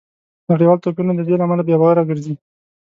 نړیوال 0.51 0.79
توپیرونه 0.81 1.13
د 1.15 1.21
دې 1.27 1.35
له 1.39 1.45
امله 1.45 1.63
بې 1.67 1.75
باوره 1.81 2.03
ګرځي 2.09 2.35